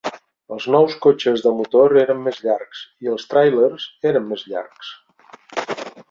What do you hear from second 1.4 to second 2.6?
de motor eren més